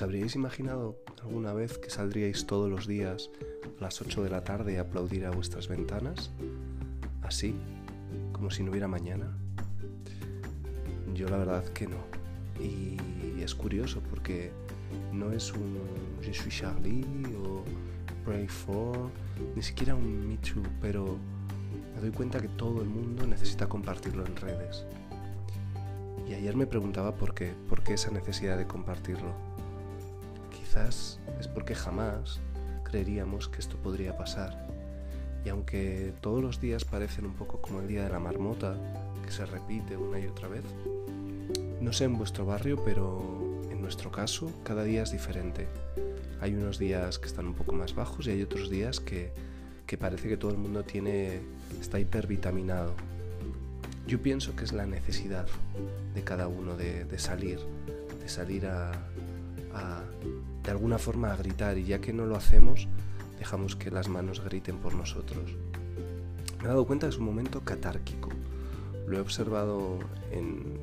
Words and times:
¿Os 0.00 0.04
habríais 0.04 0.34
imaginado 0.34 0.96
alguna 1.22 1.52
vez 1.52 1.76
que 1.76 1.90
saldríais 1.90 2.46
todos 2.46 2.70
los 2.70 2.86
días 2.86 3.28
a 3.78 3.82
las 3.82 4.00
8 4.00 4.22
de 4.22 4.30
la 4.30 4.42
tarde 4.42 4.78
a 4.78 4.80
aplaudir 4.80 5.26
a 5.26 5.30
vuestras 5.30 5.68
ventanas? 5.68 6.30
Así, 7.20 7.54
como 8.32 8.50
si 8.50 8.62
no 8.62 8.70
hubiera 8.70 8.88
mañana. 8.88 9.36
Yo 11.12 11.28
la 11.28 11.36
verdad 11.36 11.64
que 11.74 11.86
no. 11.86 11.98
Y 12.58 12.96
es 13.42 13.54
curioso 13.54 14.00
porque 14.08 14.52
no 15.12 15.32
es 15.32 15.52
un 15.52 15.78
Je 16.22 16.32
suis 16.32 16.60
Charlie 16.60 17.04
o 17.44 17.62
Pray 18.24 18.48
for, 18.48 19.10
ni 19.54 19.60
siquiera 19.60 19.94
un 19.94 20.28
Me 20.28 20.38
Too, 20.38 20.62
pero 20.80 21.18
me 21.94 22.00
doy 22.00 22.10
cuenta 22.10 22.40
que 22.40 22.48
todo 22.48 22.80
el 22.80 22.88
mundo 22.88 23.26
necesita 23.26 23.68
compartirlo 23.68 24.24
en 24.24 24.34
redes. 24.36 24.86
Y 26.26 26.32
ayer 26.32 26.56
me 26.56 26.66
preguntaba 26.66 27.14
por 27.14 27.34
qué, 27.34 27.52
por 27.68 27.82
qué 27.82 27.92
esa 27.92 28.10
necesidad 28.10 28.56
de 28.56 28.66
compartirlo. 28.66 29.49
Quizás 30.70 31.18
es 31.40 31.48
porque 31.48 31.74
jamás 31.74 32.38
creeríamos 32.84 33.48
que 33.48 33.58
esto 33.58 33.76
podría 33.78 34.16
pasar. 34.16 34.68
Y 35.44 35.48
aunque 35.48 36.14
todos 36.20 36.40
los 36.40 36.60
días 36.60 36.84
parecen 36.84 37.26
un 37.26 37.34
poco 37.34 37.60
como 37.60 37.80
el 37.80 37.88
día 37.88 38.04
de 38.04 38.10
la 38.10 38.20
marmota, 38.20 38.76
que 39.24 39.32
se 39.32 39.44
repite 39.46 39.96
una 39.96 40.20
y 40.20 40.28
otra 40.28 40.46
vez, 40.46 40.62
no 41.80 41.92
sé 41.92 42.04
en 42.04 42.16
vuestro 42.16 42.46
barrio, 42.46 42.80
pero 42.84 43.20
en 43.68 43.82
nuestro 43.82 44.12
caso 44.12 44.52
cada 44.62 44.84
día 44.84 45.02
es 45.02 45.10
diferente. 45.10 45.66
Hay 46.40 46.54
unos 46.54 46.78
días 46.78 47.18
que 47.18 47.26
están 47.26 47.48
un 47.48 47.54
poco 47.54 47.72
más 47.72 47.96
bajos 47.96 48.28
y 48.28 48.30
hay 48.30 48.42
otros 48.42 48.70
días 48.70 49.00
que, 49.00 49.32
que 49.88 49.98
parece 49.98 50.28
que 50.28 50.36
todo 50.36 50.52
el 50.52 50.58
mundo 50.58 50.84
tiene, 50.84 51.40
está 51.80 51.98
hipervitaminado. 51.98 52.94
Yo 54.06 54.22
pienso 54.22 54.54
que 54.54 54.62
es 54.62 54.72
la 54.72 54.86
necesidad 54.86 55.48
de 56.14 56.22
cada 56.22 56.46
uno 56.46 56.76
de, 56.76 57.18
salir, 57.18 57.58
de 58.20 58.28
salir 58.28 58.66
a, 58.66 58.92
de 60.62 60.70
alguna 60.70 60.98
forma 60.98 61.32
a 61.32 61.36
gritar 61.36 61.78
y 61.78 61.84
ya 61.84 62.00
que 62.00 62.12
no 62.12 62.26
lo 62.26 62.36
hacemos, 62.36 62.88
dejamos 63.38 63.76
que 63.76 63.90
las 63.90 64.08
manos 64.08 64.44
griten 64.44 64.78
por 64.78 64.94
nosotros. 64.94 65.56
Me 66.58 66.64
he 66.64 66.68
dado 66.68 66.86
cuenta 66.86 67.06
que 67.06 67.14
es 67.14 67.18
un 67.18 67.26
momento 67.26 67.62
catárquico. 67.62 68.28
Lo 69.06 69.16
he 69.16 69.20
observado 69.20 69.98
en, 70.30 70.78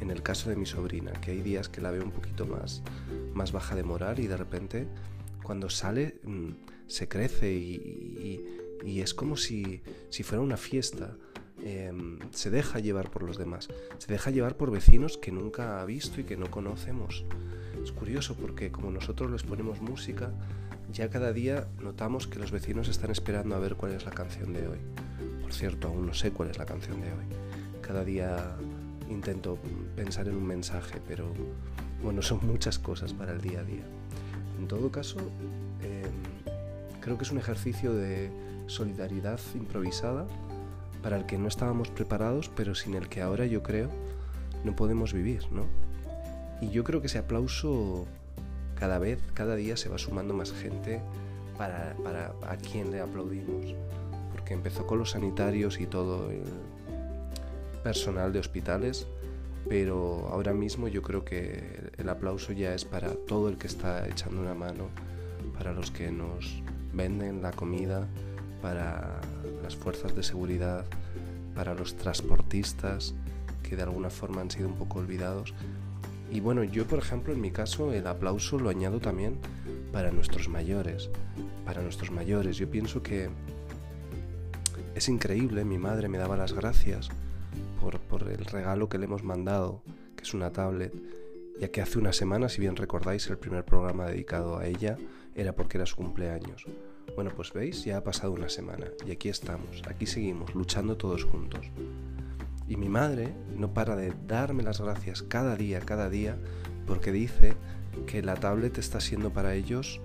en 0.00 0.10
el 0.10 0.22
caso 0.22 0.50
de 0.50 0.56
mi 0.56 0.66
sobrina, 0.66 1.12
que 1.12 1.32
hay 1.32 1.42
días 1.42 1.68
que 1.68 1.80
la 1.80 1.90
veo 1.90 2.02
un 2.02 2.10
poquito 2.10 2.46
más, 2.46 2.82
más 3.34 3.52
baja 3.52 3.74
de 3.74 3.84
moral 3.84 4.18
y 4.18 4.26
de 4.26 4.36
repente 4.36 4.88
cuando 5.42 5.68
sale 5.68 6.20
mm, 6.24 6.50
se 6.86 7.08
crece 7.08 7.52
y, 7.52 8.46
es 8.84 9.14
como 9.14 9.36
si, 9.36 9.82
si, 10.08 10.22
fuera 10.22 10.42
una 10.42 10.56
fiesta. 10.56 11.16
Em, 11.62 12.18
se 12.30 12.50
deja 12.50 12.78
llevar 12.78 13.10
por 13.10 13.22
los 13.22 13.36
demás, 13.36 13.68
se 13.98 14.10
deja 14.10 14.30
llevar 14.30 14.56
por 14.56 14.70
vecinos 14.70 15.18
que 15.18 15.30
nunca 15.30 15.80
ha 15.80 15.84
visto 15.84 16.20
y 16.20 16.24
que 16.24 16.36
no 16.36 16.50
conocemos. 16.50 17.24
Es 17.82 17.92
curioso 17.92 18.34
porque 18.34 18.70
como 18.70 18.90
nosotros 18.90 19.30
les 19.30 19.42
ponemos 19.42 19.80
música, 19.80 20.30
ya 20.92 21.08
cada 21.08 21.32
día 21.32 21.68
notamos 21.80 22.26
que 22.26 22.38
los 22.38 22.50
vecinos 22.50 22.88
están 22.88 23.10
esperando 23.10 23.54
a 23.54 23.58
ver 23.58 23.76
cuál 23.76 23.92
es 23.92 24.04
la 24.04 24.10
canción 24.10 24.52
de 24.52 24.66
hoy. 24.66 24.78
Por 25.42 25.52
cierto, 25.52 25.88
aún 25.88 26.06
no 26.06 26.14
sé 26.14 26.32
cuál 26.32 26.50
es 26.50 26.58
la 26.58 26.66
canción 26.66 27.00
de 27.00 27.08
hoy. 27.08 27.24
Cada 27.80 28.04
día 28.04 28.56
intento 29.08 29.58
pensar 29.96 30.28
en 30.28 30.36
un 30.36 30.46
mensaje, 30.46 31.00
pero 31.06 31.26
bueno, 32.02 32.22
son 32.22 32.46
muchas 32.46 32.78
cosas 32.78 33.12
para 33.12 33.32
el 33.32 33.40
día 33.40 33.60
a 33.60 33.64
día. 33.64 33.84
En 34.58 34.68
todo 34.68 34.90
caso, 34.90 35.18
em, 35.82 37.00
creo 37.00 37.16
que 37.16 37.24
es 37.24 37.30
un 37.30 37.38
ejercicio 37.38 37.94
de 37.94 38.30
solidaridad 38.66 39.40
improvisada 39.54 40.26
para 41.02 41.16
el 41.16 41.26
que 41.26 41.38
no 41.38 41.48
estábamos 41.48 41.88
preparados, 41.88 42.50
pero 42.54 42.74
sin 42.74 42.94
el 42.94 43.08
que 43.08 43.22
ahora 43.22 43.46
yo 43.46 43.62
creo 43.62 43.90
no 44.64 44.76
podemos 44.76 45.12
vivir, 45.12 45.50
¿no? 45.50 45.64
Y 46.60 46.70
yo 46.70 46.84
creo 46.84 47.00
que 47.00 47.06
ese 47.06 47.18
aplauso 47.18 48.06
cada 48.74 48.98
vez, 48.98 49.20
cada 49.34 49.56
día 49.56 49.76
se 49.76 49.88
va 49.88 49.98
sumando 49.98 50.34
más 50.34 50.52
gente 50.52 51.00
para, 51.56 51.94
para 52.02 52.32
a 52.46 52.56
quien 52.56 52.90
le 52.90 53.00
aplaudimos, 53.00 53.74
porque 54.32 54.54
empezó 54.54 54.86
con 54.86 54.98
los 54.98 55.10
sanitarios 55.10 55.80
y 55.80 55.86
todo 55.86 56.30
el 56.30 56.42
personal 57.82 58.32
de 58.32 58.38
hospitales, 58.38 59.06
pero 59.68 60.28
ahora 60.30 60.52
mismo 60.52 60.88
yo 60.88 61.02
creo 61.02 61.24
que 61.24 61.92
el 61.98 62.08
aplauso 62.08 62.52
ya 62.52 62.74
es 62.74 62.84
para 62.84 63.10
todo 63.26 63.48
el 63.48 63.58
que 63.58 63.66
está 63.66 64.08
echando 64.08 64.40
una 64.40 64.54
mano, 64.54 64.88
para 65.56 65.72
los 65.72 65.90
que 65.90 66.10
nos 66.10 66.62
venden 66.92 67.42
la 67.42 67.52
comida, 67.52 68.06
para 68.62 69.20
las 69.62 69.76
fuerzas 69.76 70.14
de 70.14 70.22
seguridad, 70.22 70.84
para 71.54 71.74
los 71.74 71.96
transportistas 71.96 73.14
que 73.62 73.76
de 73.76 73.82
alguna 73.82 74.10
forma 74.10 74.40
han 74.40 74.50
sido 74.50 74.68
un 74.68 74.76
poco 74.76 74.98
olvidados. 74.98 75.54
Y 76.30 76.40
bueno, 76.40 76.62
yo 76.64 76.86
por 76.86 77.00
ejemplo 77.00 77.32
en 77.32 77.40
mi 77.40 77.50
caso 77.50 77.92
el 77.92 78.06
aplauso 78.06 78.58
lo 78.58 78.70
añado 78.70 79.00
también 79.00 79.38
para 79.92 80.12
nuestros 80.12 80.48
mayores, 80.48 81.10
para 81.64 81.82
nuestros 81.82 82.10
mayores. 82.10 82.56
Yo 82.56 82.70
pienso 82.70 83.02
que 83.02 83.30
es 84.94 85.08
increíble, 85.08 85.64
mi 85.64 85.78
madre 85.78 86.08
me 86.08 86.18
daba 86.18 86.36
las 86.36 86.52
gracias 86.52 87.08
por, 87.80 88.28
el 88.28 88.44
regalo 88.44 88.88
que 88.88 88.98
le 88.98 89.06
hemos 89.06 89.24
mandado, 89.24 89.82
que 90.16 90.22
es 90.22 90.34
una 90.34 90.52
tablet, 90.52 90.92
ya 91.58 91.68
que 91.68 91.80
hace 91.80 91.98
una 91.98 92.12
semana, 92.12 92.48
si 92.48 92.60
bien 92.60 92.76
recordáis, 92.76 93.28
el 93.28 93.38
primer 93.38 93.64
programa 93.64 94.06
dedicado 94.06 94.58
a 94.58 94.66
ella 94.66 94.96
era 95.34 95.54
porque 95.54 95.78
era 95.78 95.86
su 95.86 95.96
cumpleaños. 95.96 96.66
Bueno, 97.14 97.32
pues 97.34 97.52
veis, 97.52 97.84
ya 97.84 97.96
ha 97.96 98.04
pasado 98.04 98.32
una 98.32 98.48
semana 98.48 98.86
y 99.06 99.10
aquí 99.10 99.28
estamos, 99.28 99.82
aquí 99.88 100.06
seguimos, 100.06 100.54
luchando 100.54 100.96
todos 100.96 101.24
juntos. 101.24 101.66
Y 102.68 102.76
mi 102.76 102.88
madre 102.88 103.34
no 103.60 103.72
para 103.72 103.94
de 103.94 104.12
darme 104.26 104.62
las 104.62 104.80
gracias 104.80 105.22
cada 105.22 105.54
día, 105.56 105.80
cada 105.80 106.10
día, 106.10 106.36
porque 106.86 107.12
dice 107.12 107.54
que 108.06 108.22
la 108.22 108.34
tablet 108.34 108.78
está 108.78 109.00
siendo 109.00 109.30
para 109.30 109.54
ellos, 109.54 110.00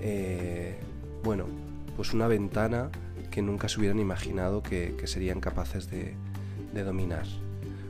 eh, 0.00 0.78
bueno, 1.24 1.46
pues 1.96 2.12
una 2.14 2.28
ventana 2.28 2.90
que 3.30 3.42
nunca 3.42 3.68
se 3.68 3.80
hubieran 3.80 3.98
imaginado 3.98 4.62
que 4.62 4.94
serían 5.06 5.40
capaces 5.40 5.90
de, 5.90 6.14
de 6.72 6.84
dominar. 6.84 7.26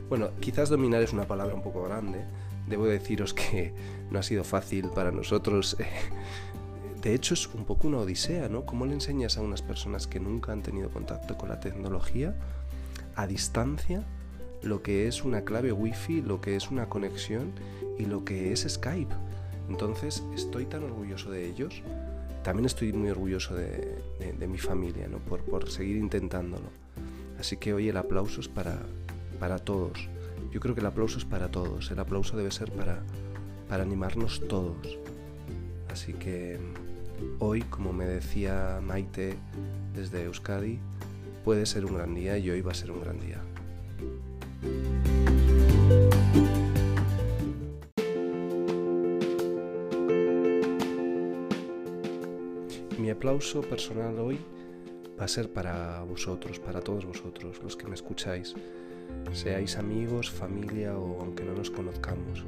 Bueno, 0.09 0.31
quizás 0.39 0.69
dominar 0.69 1.01
es 1.01 1.13
una 1.13 1.27
palabra 1.27 1.53
un 1.53 1.61
poco 1.61 1.83
grande. 1.83 2.23
Debo 2.67 2.85
deciros 2.85 3.33
que 3.33 3.73
no 4.09 4.19
ha 4.19 4.23
sido 4.23 4.43
fácil 4.43 4.89
para 4.89 5.11
nosotros. 5.11 5.77
De 7.01 7.13
hecho, 7.13 7.33
es 7.33 7.47
un 7.47 7.63
poco 7.65 7.87
una 7.87 7.99
odisea, 7.99 8.49
¿no? 8.49 8.65
¿Cómo 8.65 8.85
le 8.85 8.93
enseñas 8.93 9.37
a 9.37 9.41
unas 9.41 9.61
personas 9.61 10.07
que 10.07 10.19
nunca 10.19 10.51
han 10.51 10.63
tenido 10.63 10.89
contacto 10.89 11.37
con 11.37 11.49
la 11.49 11.59
tecnología 11.59 12.35
a 13.15 13.25
distancia 13.25 14.03
lo 14.63 14.81
que 14.81 15.07
es 15.07 15.23
una 15.23 15.43
clave 15.43 15.71
wifi, 15.71 16.21
lo 16.21 16.41
que 16.41 16.55
es 16.55 16.69
una 16.69 16.89
conexión 16.89 17.51
y 17.97 18.05
lo 18.05 18.25
que 18.25 18.51
es 18.51 18.65
Skype? 18.67 19.13
Entonces, 19.69 20.23
estoy 20.35 20.65
tan 20.65 20.83
orgulloso 20.83 21.31
de 21.31 21.47
ellos. 21.47 21.81
También 22.43 22.65
estoy 22.65 22.91
muy 22.93 23.09
orgulloso 23.09 23.55
de, 23.55 23.99
mi 24.47 24.57
familia, 24.57 25.07
¿no? 25.07 25.19
Por, 25.19 25.41
por 25.41 25.69
seguir 25.69 25.97
intentándolo. 25.97 26.69
Así 27.39 27.57
que 27.57 27.73
hoy 27.73 27.89
el 27.89 27.97
aplauso 27.97 28.41
es 28.41 28.47
para, 28.47 28.79
para 29.39 29.59
todos. 29.59 30.09
Yo 30.51 30.59
creo 30.59 30.73
que 30.73 30.81
el 30.81 30.87
aplauso 30.87 31.17
es 31.19 31.25
para 31.25 31.49
todos. 31.49 31.91
El 31.91 31.99
aplauso 31.99 32.35
debe 32.35 32.51
ser 32.51 32.71
para, 32.71 33.03
para 33.67 33.83
animarnos 33.83 34.47
todos. 34.47 34.97
Así 35.91 36.13
que 36.13 36.59
hoy, 37.39 37.61
como 37.61 37.93
me 37.93 38.05
decía 38.05 38.79
Maite 38.83 39.35
desde 39.93 40.23
Euskadi, 40.23 40.79
puede 41.45 41.65
ser 41.65 41.85
un 41.85 41.95
gran 41.95 42.15
día 42.15 42.37
y 42.37 42.49
hoy 42.49 42.61
va 42.61 42.71
a 42.71 42.75
ser 42.75 42.91
un 42.91 43.01
gran 43.01 43.19
día. 43.19 43.41
Mi 52.97 53.09
aplauso 53.09 53.61
personal 53.61 54.19
hoy 54.19 54.37
va 55.19 55.25
a 55.25 55.27
ser 55.27 55.51
para 55.51 56.03
vosotros, 56.03 56.59
para 56.59 56.81
todos 56.81 57.05
vosotros, 57.05 57.61
los 57.63 57.75
que 57.75 57.87
me 57.87 57.95
escucháis, 57.95 58.55
seáis 59.31 59.77
amigos, 59.77 60.29
familia 60.29 60.97
o 60.97 61.21
aunque 61.21 61.43
no 61.43 61.53
nos 61.53 61.71
conozcamos. 61.71 62.45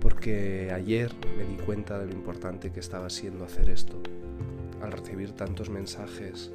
Porque 0.00 0.70
ayer 0.72 1.12
me 1.36 1.44
di 1.44 1.56
cuenta 1.56 1.98
de 1.98 2.06
lo 2.06 2.12
importante 2.12 2.70
que 2.70 2.80
estaba 2.80 3.10
siendo 3.10 3.44
hacer 3.44 3.68
esto, 3.68 4.00
al 4.82 4.92
recibir 4.92 5.32
tantos 5.32 5.68
mensajes 5.68 6.52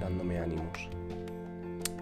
dándome 0.00 0.38
ánimos. 0.38 0.88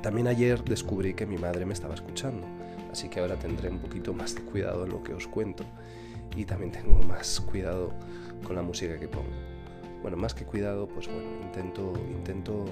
También 0.02 0.28
ayer 0.28 0.62
descubrí 0.64 1.14
que 1.14 1.26
mi 1.26 1.36
madre 1.36 1.66
me 1.66 1.72
estaba 1.72 1.94
escuchando, 1.94 2.46
así 2.90 3.08
que 3.08 3.20
ahora 3.20 3.38
tendré 3.38 3.68
un 3.68 3.78
poquito 3.78 4.12
más 4.14 4.34
de 4.34 4.42
cuidado 4.42 4.84
en 4.84 4.90
lo 4.90 5.02
que 5.02 5.12
os 5.12 5.26
cuento 5.26 5.64
y 6.36 6.44
también 6.44 6.72
tengo 6.72 6.98
más 7.02 7.40
cuidado 7.40 7.92
con 8.44 8.54
la 8.56 8.62
música 8.62 8.98
que 8.98 9.08
pongo 9.08 9.58
bueno, 10.02 10.16
más 10.16 10.34
que 10.34 10.44
cuidado, 10.44 10.88
pues 10.88 11.08
bueno, 11.08 11.28
intento, 11.42 11.92
intento 12.10 12.64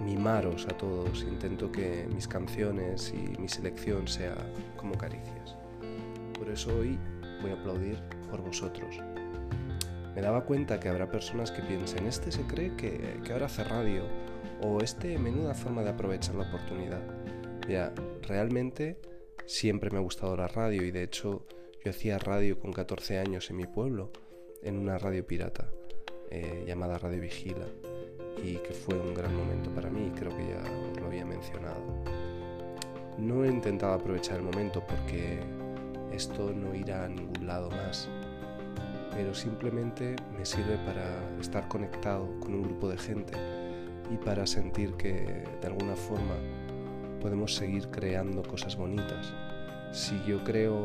mimaros 0.00 0.66
a 0.66 0.76
todos, 0.76 1.22
intento 1.22 1.70
que 1.70 2.06
mis 2.12 2.26
canciones 2.26 3.12
y 3.14 3.40
mi 3.40 3.48
selección 3.48 4.08
sea 4.08 4.34
como 4.76 4.96
caricias. 4.96 5.56
Por 6.38 6.48
eso 6.50 6.76
hoy 6.76 6.98
voy 7.42 7.52
a 7.52 7.54
aplaudir 7.54 7.98
por 8.30 8.42
vosotros. 8.42 9.00
Me 10.16 10.22
daba 10.22 10.46
cuenta 10.46 10.80
que 10.80 10.88
habrá 10.88 11.10
personas 11.10 11.52
que 11.52 11.60
piensen, 11.60 12.06
este 12.06 12.32
se 12.32 12.40
cree 12.46 12.74
que, 12.74 13.20
que 13.22 13.32
ahora 13.34 13.46
hace 13.46 13.62
radio, 13.64 14.02
o 14.62 14.80
este 14.80 15.18
menuda 15.18 15.52
forma 15.52 15.82
de 15.82 15.90
aprovechar 15.90 16.34
la 16.36 16.48
oportunidad. 16.48 17.02
Ya, 17.68 17.92
realmente 18.22 18.98
siempre 19.44 19.90
me 19.90 19.98
ha 19.98 20.00
gustado 20.00 20.34
la 20.34 20.48
radio 20.48 20.82
y 20.84 20.90
de 20.90 21.02
hecho 21.02 21.46
Yo 21.84 21.90
hacía 21.90 22.18
radio 22.18 22.58
con 22.58 22.72
14 22.72 23.18
años 23.18 23.50
en 23.50 23.58
mi 23.58 23.66
pueblo, 23.66 24.10
en 24.62 24.78
una 24.78 24.96
radio 24.96 25.24
pirata 25.26 25.68
eh, 26.30 26.64
llamada 26.66 26.98
Radio 26.98 27.20
Vigila, 27.20 27.66
y 28.42 28.54
que 28.56 28.72
fue 28.72 28.98
un 28.98 29.12
gran 29.12 29.36
momento 29.36 29.70
para 29.70 29.90
mí, 29.90 30.10
creo 30.16 30.34
que 30.34 30.48
ya 30.48 30.62
os 30.90 30.98
lo 30.98 31.06
había 31.06 31.26
mencionado. 31.26 31.76
No 33.18 33.44
he 33.44 33.48
intentado 33.48 33.92
aprovechar 33.92 34.38
el 34.38 34.42
momento 34.42 34.82
porque 34.86 35.40
esto 36.10 36.52
no 36.54 36.74
irá 36.74 37.04
a 37.04 37.08
ningún 37.08 37.46
lado 37.46 37.70
más, 37.70 38.08
pero 39.16 39.34
simplemente 39.34 40.14
me 40.36 40.44
sirve 40.44 40.76
para 40.84 41.08
estar 41.40 41.66
conectado 41.68 42.28
con 42.40 42.54
un 42.54 42.62
grupo 42.62 42.88
de 42.88 42.98
gente 42.98 43.32
y 44.12 44.16
para 44.18 44.46
sentir 44.46 44.92
que 44.94 45.44
de 45.60 45.66
alguna 45.66 45.96
forma 45.96 46.34
podemos 47.20 47.54
seguir 47.54 47.88
creando 47.88 48.42
cosas 48.42 48.76
bonitas. 48.76 49.32
Si 49.90 50.22
yo 50.26 50.44
creo, 50.44 50.76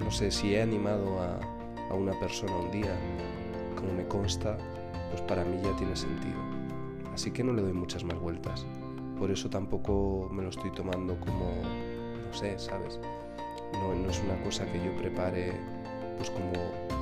no 0.00 0.10
sé, 0.10 0.32
si 0.32 0.54
he 0.54 0.62
animado 0.62 1.20
a, 1.20 1.38
a 1.90 1.94
una 1.94 2.18
persona 2.18 2.56
un 2.56 2.72
día, 2.72 2.92
como 3.76 3.92
me 3.92 4.06
consta, 4.08 4.58
pues 5.10 5.22
para 5.22 5.44
mí 5.44 5.60
ya 5.62 5.74
tiene 5.76 5.94
sentido. 5.94 6.38
Así 7.14 7.30
que 7.30 7.44
no 7.44 7.52
le 7.52 7.62
doy 7.62 7.72
muchas 7.72 8.02
más 8.02 8.18
vueltas. 8.18 8.66
Por 9.16 9.30
eso 9.30 9.48
tampoco 9.48 10.28
me 10.32 10.42
lo 10.42 10.48
estoy 10.48 10.72
tomando 10.72 11.18
como, 11.20 11.52
no 12.26 12.34
sé, 12.34 12.58
¿sabes? 12.58 12.98
No, 13.74 13.94
no 13.94 14.10
es 14.10 14.20
una 14.22 14.40
cosa 14.42 14.66
que 14.70 14.84
yo 14.84 14.94
prepare, 14.96 15.52
pues 16.18 16.30
como 16.30 16.52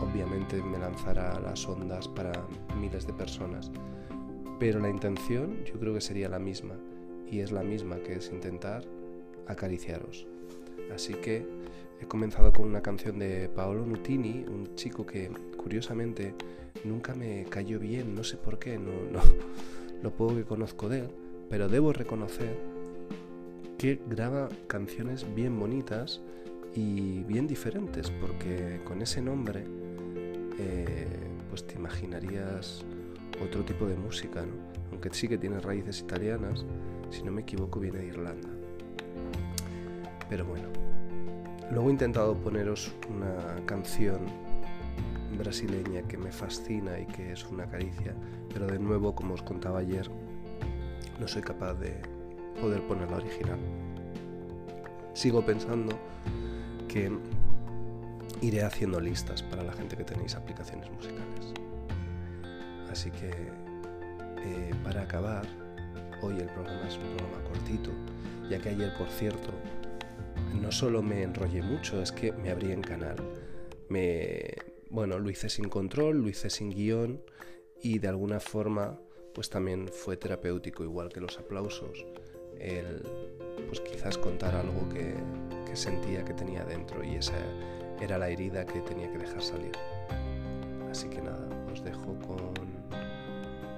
obviamente 0.02 0.62
me 0.62 0.78
lanzará 0.78 1.40
las 1.40 1.66
ondas 1.66 2.06
para 2.06 2.32
miles 2.78 3.06
de 3.06 3.14
personas. 3.14 3.70
Pero 4.60 4.78
la 4.78 4.90
intención 4.90 5.64
yo 5.64 5.74
creo 5.80 5.94
que 5.94 6.00
sería 6.00 6.28
la 6.28 6.38
misma 6.38 6.74
y 7.30 7.40
es 7.40 7.50
la 7.50 7.62
misma 7.62 7.96
que 7.96 8.14
es 8.14 8.30
intentar 8.30 8.84
acariciaros. 9.46 10.26
Así 10.94 11.14
que 11.14 11.46
he 12.00 12.06
comenzado 12.06 12.52
con 12.52 12.66
una 12.66 12.82
canción 12.82 13.18
de 13.18 13.48
Paolo 13.48 13.84
Nutini, 13.84 14.44
un 14.48 14.74
chico 14.76 15.04
que 15.04 15.30
curiosamente 15.56 16.34
nunca 16.84 17.14
me 17.14 17.44
cayó 17.44 17.78
bien, 17.78 18.14
no 18.14 18.22
sé 18.22 18.36
por 18.36 18.58
qué, 18.58 18.78
no, 18.78 18.92
no 19.10 19.20
lo 20.02 20.10
poco 20.10 20.36
que 20.36 20.44
conozco 20.44 20.88
de 20.88 21.00
él, 21.00 21.08
pero 21.48 21.68
debo 21.68 21.92
reconocer 21.92 22.56
que 23.78 24.00
graba 24.08 24.48
canciones 24.68 25.26
bien 25.34 25.58
bonitas 25.58 26.20
y 26.76 27.24
bien 27.24 27.46
diferentes, 27.46 28.10
porque 28.10 28.80
con 28.84 29.00
ese 29.00 29.22
nombre 29.22 29.64
eh, 30.58 31.06
pues 31.48 31.66
te 31.66 31.74
imaginarías 31.74 32.84
otro 33.42 33.64
tipo 33.64 33.86
de 33.86 33.96
música, 33.96 34.42
¿no? 34.42 34.54
aunque 34.92 35.08
sí 35.12 35.26
que 35.26 35.38
tiene 35.38 35.58
raíces 35.58 36.00
italianas, 36.00 36.64
si 37.10 37.22
no 37.22 37.32
me 37.32 37.42
equivoco 37.42 37.80
viene 37.80 37.98
de 38.00 38.06
Irlanda. 38.08 38.48
Pero 40.28 40.44
bueno, 40.44 40.68
luego 41.70 41.88
he 41.88 41.92
intentado 41.92 42.34
poneros 42.34 42.92
una 43.08 43.64
canción 43.64 44.26
brasileña 45.38 46.02
que 46.02 46.18
me 46.18 46.30
fascina 46.30 47.00
y 47.00 47.06
que 47.06 47.32
es 47.32 47.44
una 47.46 47.66
caricia, 47.66 48.14
pero 48.52 48.66
de 48.66 48.78
nuevo, 48.78 49.14
como 49.14 49.34
os 49.34 49.42
contaba 49.42 49.78
ayer, 49.78 50.10
no 51.18 51.26
soy 51.26 51.40
capaz 51.40 51.74
de 51.74 51.94
poder 52.60 52.86
poner 52.86 53.10
la 53.10 53.16
original. 53.16 53.85
Sigo 55.16 55.40
pensando 55.40 55.98
que 56.88 57.10
iré 58.42 58.62
haciendo 58.62 59.00
listas 59.00 59.42
para 59.42 59.62
la 59.62 59.72
gente 59.72 59.96
que 59.96 60.04
tenéis 60.04 60.34
aplicaciones 60.34 60.90
musicales. 60.90 61.54
Así 62.90 63.10
que 63.10 63.30
eh, 63.30 64.74
para 64.84 65.00
acabar, 65.00 65.46
hoy 66.20 66.38
el 66.38 66.50
programa 66.50 66.86
es 66.86 66.98
un 66.98 67.16
programa 67.16 67.42
cortito, 67.48 67.90
ya 68.50 68.58
que 68.58 68.68
ayer, 68.68 68.92
por 68.98 69.08
cierto, 69.08 69.52
no 70.60 70.70
solo 70.70 71.02
me 71.02 71.22
enrollé 71.22 71.62
mucho, 71.62 72.02
es 72.02 72.12
que 72.12 72.32
me 72.32 72.50
abrí 72.50 72.72
en 72.72 72.82
canal. 72.82 73.16
Me, 73.88 74.52
bueno, 74.90 75.18
lo 75.18 75.30
hice 75.30 75.48
sin 75.48 75.70
control, 75.70 76.20
lo 76.20 76.28
hice 76.28 76.50
sin 76.50 76.68
guion 76.68 77.22
y 77.82 78.00
de 78.00 78.08
alguna 78.08 78.38
forma 78.38 79.00
pues 79.34 79.48
también 79.48 79.88
fue 79.88 80.18
terapéutico, 80.18 80.84
igual 80.84 81.08
que 81.08 81.20
los 81.20 81.38
aplausos, 81.38 82.04
el 82.60 83.02
pues 83.68 83.80
quizás 83.80 84.18
contar 84.18 84.54
algo 84.54 84.88
que, 84.88 85.14
sentía 85.74 86.24
que 86.24 86.32
tenía 86.32 86.64
dentro 86.64 87.04
y 87.04 87.16
esa 87.16 87.36
era 88.00 88.16
la 88.16 88.30
herida 88.30 88.64
que 88.64 88.80
tenía 88.80 89.12
que 89.12 89.18
dejar 89.18 89.42
salir. 89.42 89.72
Así 90.90 91.06
que 91.06 91.20
nada, 91.20 91.46
os 91.70 91.84
dejo 91.84 92.18
con, 92.26 92.54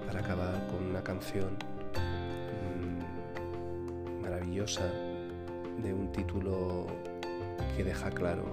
para 0.06 0.20
acabar 0.20 0.64
con 0.68 0.86
una 0.86 1.02
canción 1.02 1.58
mmm, 2.78 4.22
maravillosa 4.22 4.88
de 5.82 5.92
un 5.92 6.12
título 6.12 6.86
que 7.76 7.82
deja 7.82 8.12
claro 8.12 8.44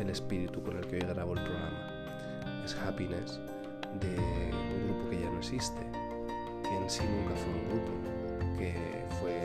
el 0.00 0.10
espíritu 0.10 0.62
con 0.62 0.76
el 0.76 0.86
que 0.86 0.94
hoy 0.94 1.02
grabo 1.02 1.34
el 1.34 1.42
programa. 1.42 1.90
Es 2.64 2.76
Happiness 2.76 3.40
de 4.00 4.16
un 4.16 4.84
grupo 4.86 5.10
que 5.10 5.20
ya 5.20 5.30
no 5.30 5.38
existe, 5.38 5.80
que 6.62 6.76
en 6.76 6.88
sí 6.88 7.02
nunca 7.02 7.34
fue 7.34 7.52
un 7.52 7.68
grupo, 7.70 7.92
que 8.56 8.74
fue 9.20 9.42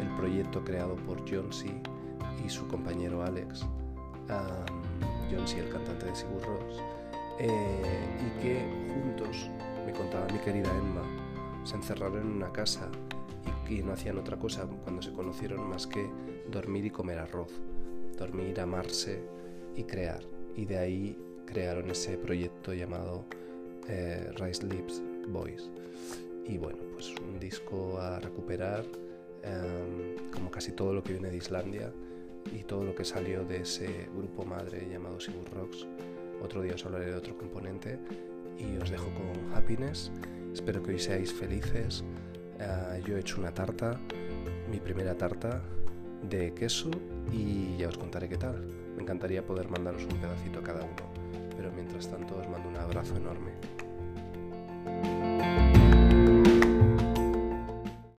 el 0.00 0.08
proyecto 0.16 0.64
creado 0.64 0.96
por 0.96 1.18
John 1.30 1.52
C. 1.52 1.72
y 2.44 2.48
su 2.48 2.66
compañero 2.68 3.22
Alex, 3.22 3.66
John 5.30 5.46
C., 5.46 5.60
el 5.60 5.68
cantante 5.70 6.06
de 6.06 6.14
Sigur 6.14 6.42
Rós, 6.42 6.82
eh, 7.38 7.48
y 8.20 8.42
que 8.42 8.60
juntos, 8.92 9.48
me 9.86 9.92
contaba 9.92 10.26
mi 10.32 10.38
querida 10.38 10.70
Emma, 10.76 11.02
se 11.64 11.76
encerraron 11.76 12.22
en 12.22 12.28
una 12.28 12.52
casa 12.52 12.88
y, 13.68 13.74
y 13.74 13.82
no 13.82 13.92
hacían 13.92 14.18
otra 14.18 14.38
cosa 14.38 14.66
cuando 14.84 15.02
se 15.02 15.12
conocieron 15.12 15.68
más 15.68 15.86
que 15.86 16.08
dormir 16.50 16.86
y 16.86 16.90
comer 16.90 17.18
arroz, 17.18 17.60
dormir, 18.18 18.60
amarse 18.60 19.22
y 19.76 19.84
crear. 19.84 20.22
Y 20.56 20.64
de 20.66 20.78
ahí 20.78 21.18
crearon 21.46 21.90
ese 21.90 22.16
proyecto 22.18 22.72
llamado 22.72 23.24
eh, 23.88 24.30
Rice 24.36 24.66
Lips 24.66 25.02
Boys. 25.28 25.70
Y 26.46 26.58
bueno, 26.58 26.78
pues 26.92 27.14
un 27.20 27.38
disco 27.38 27.98
a 27.98 28.18
recuperar, 28.18 28.84
eh, 29.42 30.16
como 30.32 30.50
casi 30.50 30.72
todo 30.72 30.92
lo 30.92 31.02
que 31.02 31.12
viene 31.12 31.30
de 31.30 31.36
Islandia 31.36 31.92
y 32.52 32.64
todo 32.64 32.84
lo 32.84 32.94
que 32.94 33.04
salió 33.04 33.44
de 33.44 33.62
ese 33.62 34.08
grupo 34.14 34.44
madre 34.44 34.88
llamado 34.90 35.20
Sigur 35.20 35.48
Rocks. 35.52 35.86
Otro 36.42 36.62
día 36.62 36.74
os 36.74 36.84
hablaré 36.84 37.06
de 37.06 37.14
otro 37.14 37.36
componente 37.36 37.98
y 38.58 38.76
os 38.78 38.90
dejo 38.90 39.06
con 39.14 39.54
Happiness. 39.54 40.10
Espero 40.52 40.82
que 40.82 40.92
hoy 40.92 40.98
seáis 40.98 41.32
felices. 41.32 42.04
Uh, 42.58 43.04
yo 43.06 43.16
he 43.16 43.20
hecho 43.20 43.40
una 43.40 43.52
tarta, 43.52 43.98
mi 44.70 44.78
primera 44.78 45.16
tarta 45.16 45.62
de 46.28 46.52
queso 46.54 46.90
y 47.32 47.76
ya 47.76 47.88
os 47.88 47.98
contaré 47.98 48.28
qué 48.28 48.36
tal. 48.36 48.66
Me 48.96 49.02
encantaría 49.02 49.44
poder 49.44 49.68
mandaros 49.70 50.04
un 50.04 50.20
pedacito 50.20 50.58
a 50.60 50.62
cada 50.62 50.84
uno, 50.84 51.02
pero 51.56 51.72
mientras 51.72 52.08
tanto 52.08 52.36
os 52.36 52.48
mando 52.48 52.68
un 52.68 52.76
abrazo 52.76 53.16
enorme. 53.16 53.52